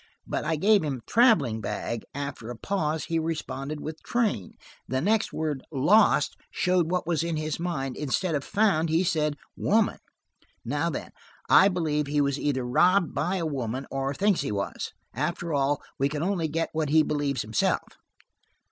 "But 0.25 0.45
I 0.45 0.55
gave 0.55 0.83
him 0.83 1.01
'traveling 1.05 1.61
bag;' 1.61 2.05
after 2.15 2.49
a 2.49 2.57
pause, 2.57 3.03
he 3.05 3.19
responded 3.19 3.79
with 3.81 4.01
'train.' 4.01 4.53
The 4.87 4.99
next 4.99 5.31
word, 5.31 5.61
'lost,' 5.71 6.35
showed 6.49 6.89
what 6.89 7.05
was 7.05 7.23
in 7.23 7.37
his 7.37 7.59
mind; 7.59 7.95
instead 7.97 8.33
of 8.33 8.43
'found,' 8.43 8.89
he 8.89 9.03
said 9.03 9.35
'woman.' 9.55 9.99
Now 10.65 10.89
then, 10.89 11.11
I 11.51 11.67
believe 11.67 12.07
he 12.07 12.19
was 12.19 12.39
either 12.39 12.65
robbed 12.65 13.13
by 13.13 13.35
a 13.35 13.45
woman, 13.45 13.85
or 13.91 14.11
thinks 14.15 14.41
he 14.41 14.51
was. 14.51 14.91
After 15.13 15.53
all, 15.53 15.83
we 15.99 16.09
can 16.09 16.23
only 16.23 16.47
get 16.47 16.69
what 16.73 16.89
he 16.89 17.03
believes 17.03 17.43
himself. 17.43 17.83